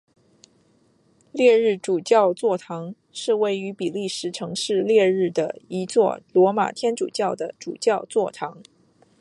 [1.31, 8.63] 列日主教座堂是位于比利时城市列日的一座罗马天主教的主教座堂。